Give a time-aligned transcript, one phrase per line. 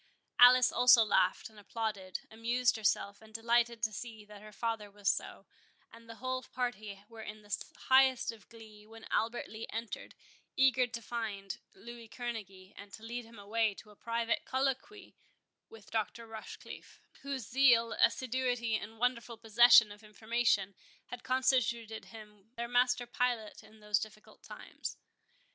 [0.39, 5.07] Alice also laughed, and applauded, amused herself, and delighted to see that her father was
[5.07, 5.45] so;
[5.93, 7.55] and the whole party were in the
[7.87, 10.15] highest glee, when Albert Lee entered,
[10.57, 15.13] eager to find Louis Kerneguy, and to lead him away to a private colloquy
[15.69, 16.25] with Dr.
[16.25, 20.73] Rochecliffe, whose zeal, assiduity, and wonderful possession of information,
[21.09, 24.97] had constituted him their master pilot in those difficult times.